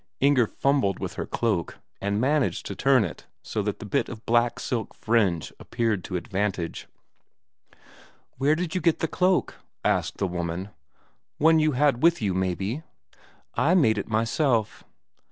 [0.19, 4.25] Inger fumbled with her cloak, and managed to turn it so that a bit of
[4.25, 6.87] black silk fringe appeared to advantage.
[8.39, 10.69] "Where did you get the cloak?" asked, the woman.
[11.37, 12.81] "One you had with you, maybe?"
[13.53, 14.83] "I made it myself."